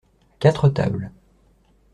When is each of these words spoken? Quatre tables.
Quatre 0.39 0.67
tables. 0.67 1.11